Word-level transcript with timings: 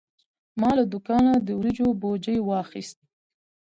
ما 0.59 0.69
له 0.77 0.83
دوکانه 0.93 1.33
د 1.39 1.47
وریجو 1.59 1.87
بوجي 2.01 2.37
واخیست. 2.49 2.97